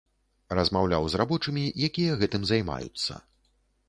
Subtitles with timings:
[0.59, 3.13] Размаўляў з рабочымі, якія гэтым займаюцца.